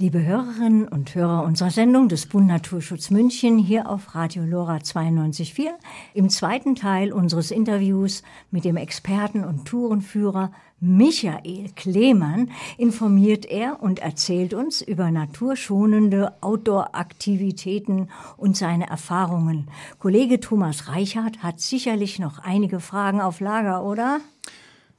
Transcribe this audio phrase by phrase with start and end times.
[0.00, 5.70] Liebe Hörerinnen und Hörer unserer Sendung des Bund Naturschutz München hier auf Radio Lora 92.4
[6.14, 8.22] im zweiten Teil unseres Interviews
[8.52, 18.08] mit dem Experten und Tourenführer Michael Klemann informiert er und erzählt uns über naturschonende Outdoor-Aktivitäten
[18.36, 19.68] und seine Erfahrungen.
[19.98, 24.20] Kollege Thomas Reichert hat sicherlich noch einige Fragen auf Lager, oder?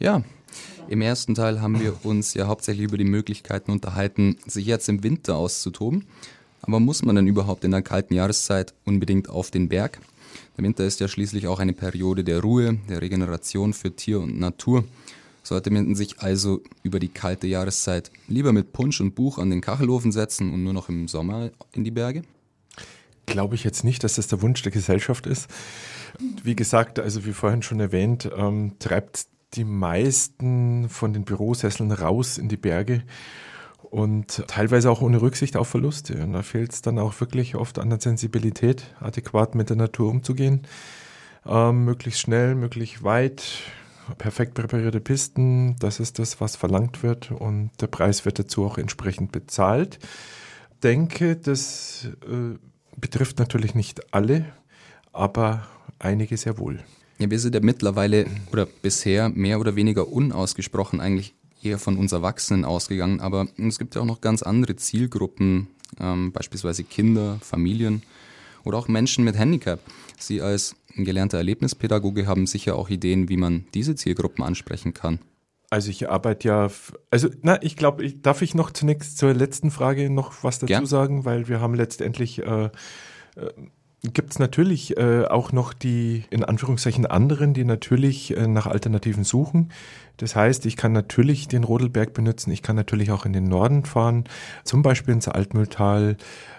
[0.00, 0.22] Ja,
[0.88, 5.02] im ersten Teil haben wir uns ja hauptsächlich über die Möglichkeiten unterhalten, sich jetzt im
[5.02, 6.06] Winter auszutoben.
[6.62, 10.00] Aber muss man denn überhaupt in der kalten Jahreszeit unbedingt auf den Berg?
[10.56, 14.38] Der Winter ist ja schließlich auch eine Periode der Ruhe, der Regeneration für Tier und
[14.38, 14.84] Natur.
[15.42, 19.60] Sollte man sich also über die kalte Jahreszeit lieber mit Punsch und Buch an den
[19.60, 22.22] Kachelofen setzen und nur noch im Sommer in die Berge?
[23.26, 25.48] Glaube ich jetzt nicht, dass das der Wunsch der Gesellschaft ist.
[26.42, 32.38] Wie gesagt, also wie vorhin schon erwähnt, ähm, treibt die meisten von den Bürosesseln raus
[32.38, 33.02] in die Berge
[33.82, 36.22] und teilweise auch ohne Rücksicht auf Verluste.
[36.22, 40.10] Und da fehlt es dann auch wirklich oft an der Sensibilität, adäquat mit der Natur
[40.10, 40.62] umzugehen.
[41.46, 43.42] Ähm, möglichst schnell, möglichst weit,
[44.18, 48.78] perfekt präparierte Pisten, das ist das, was verlangt wird und der Preis wird dazu auch
[48.78, 49.98] entsprechend bezahlt.
[50.82, 52.58] Denke, das äh,
[52.96, 54.46] betrifft natürlich nicht alle,
[55.12, 55.66] aber
[55.98, 56.80] einige sehr wohl.
[57.20, 62.12] Ja, wir sind ja mittlerweile oder bisher mehr oder weniger unausgesprochen eigentlich eher von uns
[62.12, 65.68] Erwachsenen ausgegangen, aber es gibt ja auch noch ganz andere Zielgruppen,
[66.00, 68.02] ähm, beispielsweise Kinder, Familien
[68.64, 69.80] oder auch Menschen mit Handicap.
[70.18, 75.18] Sie als gelernter Erlebnispädagoge haben sicher auch Ideen, wie man diese Zielgruppen ansprechen kann.
[75.68, 76.70] Also ich arbeite ja,
[77.10, 80.66] also na, ich glaube, ich, darf ich noch zunächst zur letzten Frage noch was dazu
[80.66, 80.86] Gern.
[80.86, 82.70] sagen, weil wir haben letztendlich äh, äh
[84.02, 89.24] gibt es natürlich äh, auch noch die, in Anführungszeichen, anderen, die natürlich äh, nach Alternativen
[89.24, 89.70] suchen.
[90.16, 93.84] Das heißt, ich kann natürlich den Rodelberg benutzen, ich kann natürlich auch in den Norden
[93.86, 94.24] fahren,
[94.64, 96.18] zum Beispiel ins Altmühltal,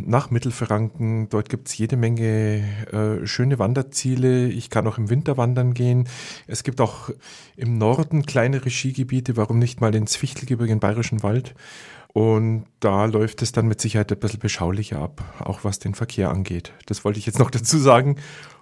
[0.00, 1.28] nach Mittelfranken.
[1.28, 4.48] Dort gibt es jede Menge äh, schöne Wanderziele.
[4.48, 6.08] Ich kann auch im Winter wandern gehen.
[6.46, 7.10] Es gibt auch
[7.56, 11.54] im Norden kleinere Skigebiete, warum nicht mal ins Fichtelgebirge, im Bayerischen Wald.
[12.12, 16.30] Und da läuft es dann mit Sicherheit ein bisschen beschaulicher ab, auch was den Verkehr
[16.30, 16.72] angeht.
[16.86, 18.16] Das wollte ich jetzt noch dazu sagen.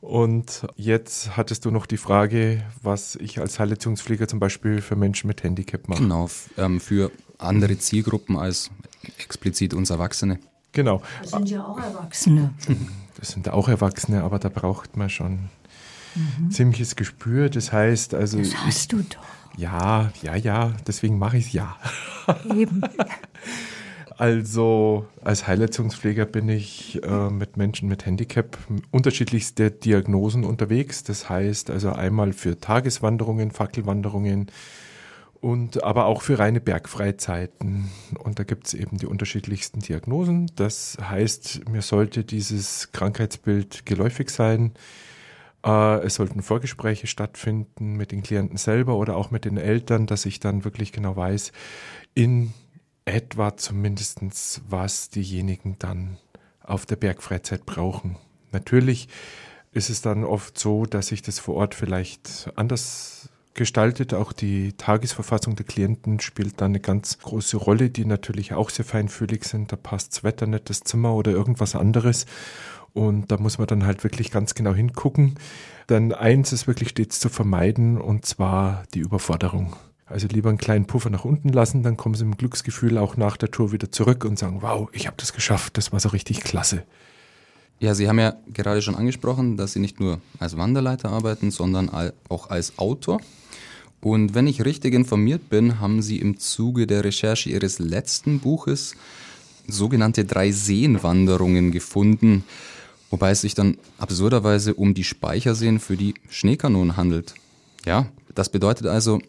[0.00, 5.28] Und jetzt hattest du noch die Frage, was ich als Heilleitungspfleger zum Beispiel für Menschen
[5.28, 6.02] mit Handicap mache.
[6.02, 6.28] Genau,
[6.58, 8.70] ähm, für andere Zielgruppen als
[9.18, 10.38] explizit uns Erwachsene.
[10.72, 11.02] Genau.
[11.22, 12.54] Das sind ja auch Erwachsene.
[13.16, 15.48] Das sind auch Erwachsene, aber da braucht man schon
[16.16, 16.50] mhm.
[16.50, 17.48] ziemliches Gespür.
[17.48, 18.38] Das heißt, also.
[18.38, 19.24] Das hast du doch.
[19.56, 21.76] Ja, ja, ja, deswegen mache ich es ja.
[22.56, 22.82] Eben.
[24.16, 28.58] Also als Heilleistungspfleger bin ich äh, mit Menschen mit Handicap
[28.90, 31.02] unterschiedlichste Diagnosen unterwegs.
[31.02, 34.50] Das heißt also einmal für Tageswanderungen, Fackelwanderungen
[35.40, 37.90] und aber auch für reine Bergfreizeiten.
[38.18, 40.50] Und da gibt es eben die unterschiedlichsten Diagnosen.
[40.56, 44.72] Das heißt, mir sollte dieses Krankheitsbild geläufig sein.
[45.64, 50.26] Äh, es sollten Vorgespräche stattfinden mit den Klienten selber oder auch mit den Eltern, dass
[50.26, 51.52] ich dann wirklich genau weiß,
[52.14, 52.52] in
[53.04, 56.18] etwa zumindestens, was diejenigen dann
[56.62, 58.16] auf der Bergfreizeit brauchen.
[58.52, 59.08] Natürlich
[59.72, 64.14] ist es dann oft so, dass sich das vor Ort vielleicht anders gestaltet.
[64.14, 68.84] Auch die Tagesverfassung der Klienten spielt da eine ganz große Rolle, die natürlich auch sehr
[68.84, 69.72] feinfühlig sind.
[69.72, 72.26] Da passt das Wetter nicht, das Zimmer oder irgendwas anderes.
[72.94, 75.34] Und da muss man dann halt wirklich ganz genau hingucken.
[75.88, 79.76] Dann eins ist wirklich stets zu vermeiden, und zwar die Überforderung.
[80.06, 83.36] Also lieber einen kleinen Puffer nach unten lassen, dann kommen sie mit Glücksgefühl auch nach
[83.36, 86.40] der Tour wieder zurück und sagen, wow, ich habe das geschafft, das war so richtig
[86.42, 86.84] klasse.
[87.80, 91.90] Ja, Sie haben ja gerade schon angesprochen, dass Sie nicht nur als Wanderleiter arbeiten, sondern
[92.28, 93.20] auch als Autor.
[94.00, 98.94] Und wenn ich richtig informiert bin, haben Sie im Zuge der Recherche Ihres letzten Buches
[99.66, 102.44] sogenannte Drei-Seen-Wanderungen gefunden
[103.14, 107.34] wobei es sich dann absurderweise um die Speicherseen für die Schneekanonen handelt.
[107.86, 109.20] Ja, das bedeutet also,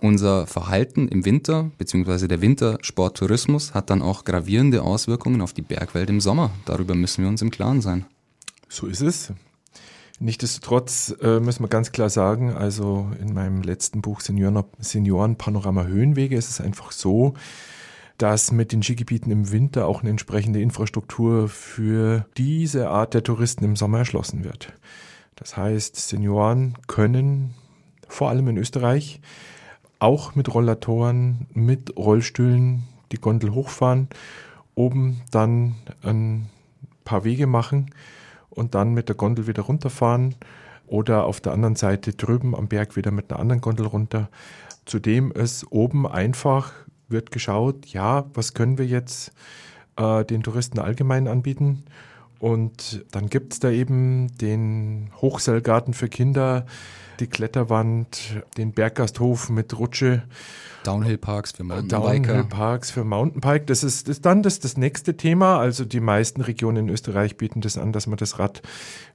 [0.00, 2.26] unser Verhalten im Winter bzw.
[2.26, 6.52] der Wintersporttourismus hat dann auch gravierende Auswirkungen auf die Bergwelt im Sommer.
[6.64, 8.06] Darüber müssen wir uns im Klaren sein.
[8.70, 9.34] So ist es.
[10.20, 15.84] Nichtsdestotrotz äh, müssen wir ganz klar sagen, also in meinem letzten Buch Senioren, Senioren Panorama
[15.84, 17.34] Höhenwege ist es einfach so,
[18.18, 23.64] dass mit den Skigebieten im Winter auch eine entsprechende Infrastruktur für diese Art der Touristen
[23.64, 24.72] im Sommer erschlossen wird.
[25.36, 27.54] Das heißt, Senioren können
[28.08, 29.20] vor allem in Österreich
[29.98, 34.08] auch mit Rollatoren, mit Rollstühlen die Gondel hochfahren,
[34.74, 36.50] oben dann ein
[37.04, 37.90] paar Wege machen
[38.50, 40.36] und dann mit der Gondel wieder runterfahren
[40.86, 44.28] oder auf der anderen Seite drüben am Berg wieder mit einer anderen Gondel runter.
[44.84, 46.72] Zudem ist oben einfach
[47.14, 49.32] wird geschaut, ja, was können wir jetzt
[49.96, 51.84] äh, den Touristen allgemein anbieten.
[52.44, 56.66] Und dann gibt es da eben den Hochseilgarten für Kinder,
[57.18, 60.24] die Kletterwand, den Berggasthof mit Rutsche.
[60.82, 62.34] Downhill-Parks für Mountainbiker.
[62.34, 63.66] Downhill-Parks für Mountainbike.
[63.66, 65.58] Das ist, das dann das, das nächste Thema.
[65.58, 68.60] Also die meisten Regionen in Österreich bieten das an, dass man das Rad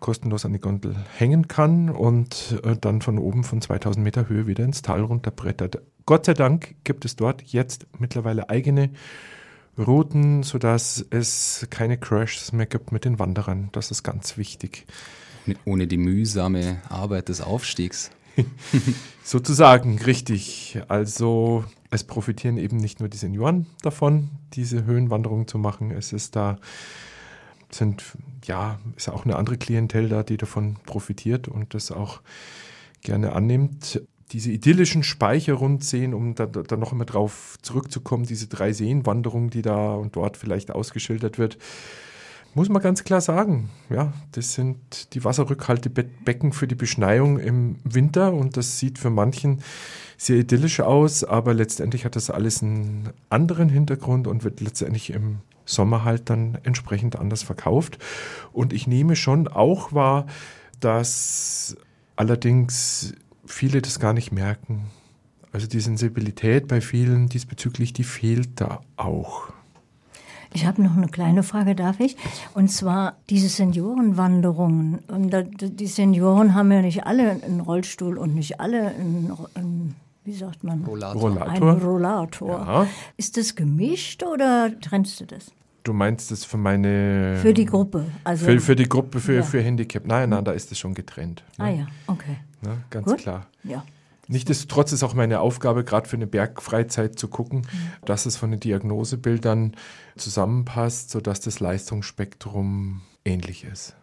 [0.00, 4.46] kostenlos an die Gondel hängen kann und äh, dann von oben von 2000 Meter Höhe
[4.46, 5.80] wieder ins Tal runterbrettert.
[6.04, 8.90] Gott sei Dank gibt es dort jetzt mittlerweile eigene
[9.78, 13.70] Routen, sodass es keine Crashs mehr gibt mit den Wanderern.
[13.72, 14.86] Das ist ganz wichtig.
[15.64, 18.10] Ohne die mühsame Arbeit des Aufstiegs.
[19.24, 20.78] Sozusagen, richtig.
[20.88, 25.90] Also es profitieren eben nicht nur die Senioren davon, diese Höhenwanderung zu machen.
[25.90, 26.58] Es ist da,
[27.70, 28.04] sind,
[28.44, 32.20] ja, ist auch eine andere Klientel da, die davon profitiert und das auch
[33.02, 34.02] gerne annimmt.
[34.32, 39.94] Diese idyllischen Speicherrundseen, um da, da noch immer drauf zurückzukommen, diese drei Seenwanderungen, die da
[39.94, 41.58] und dort vielleicht ausgeschildert wird,
[42.54, 43.70] muss man ganz klar sagen.
[43.90, 49.60] Ja, das sind die Wasserrückhaltebecken für die Beschneiung im Winter und das sieht für manchen
[50.16, 55.38] sehr idyllisch aus, aber letztendlich hat das alles einen anderen Hintergrund und wird letztendlich im
[55.64, 57.98] Sommer halt dann entsprechend anders verkauft.
[58.52, 60.26] Und ich nehme schon auch wahr,
[60.80, 61.76] dass
[62.16, 63.14] allerdings
[63.46, 64.84] viele das gar nicht merken.
[65.52, 69.52] Also die Sensibilität bei vielen diesbezüglich, die fehlt da auch.
[70.52, 72.16] Ich habe noch eine kleine Frage, darf ich?
[72.54, 75.00] Und zwar diese Seniorenwanderungen.
[75.08, 80.32] Und die Senioren haben ja nicht alle einen Rollstuhl und nicht alle einen, einen wie
[80.32, 80.84] sagt man?
[80.84, 81.48] Rollator.
[81.48, 82.50] Ein Rollator.
[82.50, 82.86] Ja.
[83.16, 85.52] Ist das gemischt oder trennst du das?
[85.82, 87.36] Du meinst das für meine.
[87.42, 88.06] Für die Gruppe.
[88.22, 89.42] Also für, für die Gruppe, für, ja.
[89.42, 90.06] für Handicap.
[90.06, 91.44] Nein, nein, da ist es schon getrennt.
[91.58, 91.64] Ne?
[91.64, 92.38] Ah ja, okay.
[92.64, 92.78] Ne?
[92.90, 93.18] Ganz Gut.
[93.18, 93.46] klar.
[93.62, 93.84] Ja.
[94.26, 98.06] Nichtsdestotrotz ist auch meine Aufgabe, gerade für eine Bergfreizeit zu gucken, mhm.
[98.06, 99.76] dass es von den Diagnosebildern
[100.16, 103.94] zusammenpasst, sodass das Leistungsspektrum ähnlich ist.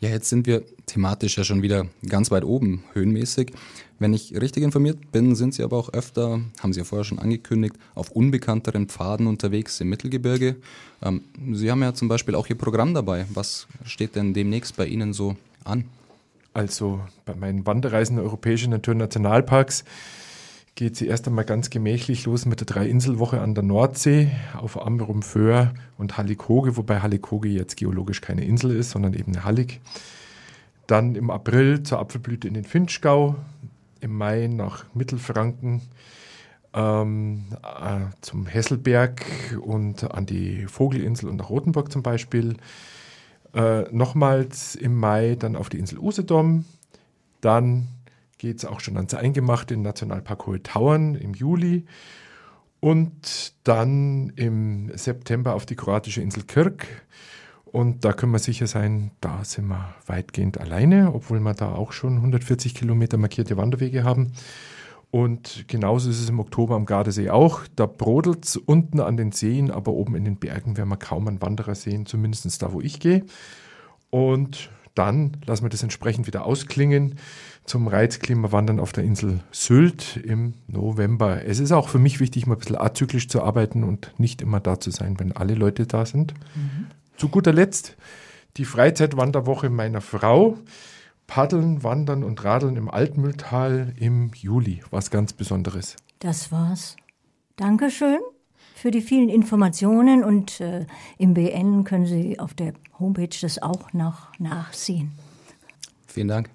[0.00, 3.52] Ja, jetzt sind wir thematisch ja schon wieder ganz weit oben, höhenmäßig.
[3.98, 7.18] Wenn ich richtig informiert bin, sind Sie aber auch öfter, haben Sie ja vorher schon
[7.18, 10.54] angekündigt, auf unbekannteren Pfaden unterwegs im Mittelgebirge.
[11.02, 13.26] Ähm, Sie haben ja zum Beispiel auch Ihr Programm dabei.
[13.34, 15.84] Was steht denn demnächst bei Ihnen so an?
[16.54, 19.84] Also bei meinen Wanderreisen in europäische Naturnationalparks
[20.78, 25.22] geht sie erst einmal ganz gemächlich los mit der Drei-Insel-Woche an der Nordsee auf Amrum,
[25.22, 29.80] Föhr und Hallig-Hoge, wobei Hallig-Hoge jetzt geologisch keine Insel ist, sondern eben eine Hallig.
[30.86, 33.34] Dann im April zur Apfelblüte in den Finchgau,
[34.00, 35.82] im Mai nach Mittelfranken,
[36.74, 39.26] ähm, äh, zum Hesselberg
[39.60, 42.56] und an die Vogelinsel und nach Rotenburg zum Beispiel.
[43.54, 46.64] Äh, nochmals im Mai dann auf die Insel Usedom.
[47.40, 47.88] Dann
[48.38, 51.86] geht es auch schon ans Eingemachte in Nationalpark Hohe Tauern im Juli.
[52.80, 56.86] Und dann im September auf die kroatische Insel Kirk.
[57.64, 61.92] Und da können wir sicher sein, da sind wir weitgehend alleine, obwohl wir da auch
[61.92, 64.32] schon 140 Kilometer markierte Wanderwege haben.
[65.10, 67.62] Und genauso ist es im Oktober am Gardasee auch.
[67.76, 71.28] Da brodelt es unten an den Seen, aber oben in den Bergen werden wir kaum
[71.28, 73.24] einen Wanderer sehen, zumindest da, wo ich gehe.
[74.10, 77.18] Und dann lassen wir das entsprechend wieder ausklingen
[77.64, 81.44] zum Reizklimawandern auf der Insel Sylt im November.
[81.44, 84.60] Es ist auch für mich wichtig, mal ein bisschen azyklisch zu arbeiten und nicht immer
[84.60, 86.34] da zu sein, wenn alle Leute da sind.
[86.54, 86.86] Mhm.
[87.16, 87.96] Zu guter Letzt
[88.56, 90.58] die Freizeitwanderwoche meiner Frau.
[91.28, 94.82] Paddeln, Wandern und Radeln im Altmühltal im Juli.
[94.90, 95.94] Was ganz Besonderes.
[96.18, 96.96] Das war's.
[97.54, 98.18] Dankeschön
[98.74, 100.86] für die vielen Informationen und äh,
[101.18, 105.12] im BN können Sie auf der Homepage das auch noch nachsehen.
[106.06, 106.50] Vielen Dank.